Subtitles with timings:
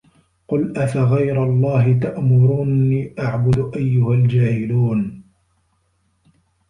[0.47, 5.23] قُل أَفَغَيرَ اللَّهِ تَأمُرونّي أَعبُدُ أَيُّهَا الجاهِلونَ